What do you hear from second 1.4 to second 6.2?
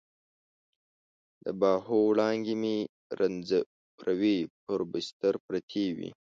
د باهو وړانګې مې رنځورې پر بستر پرتې وي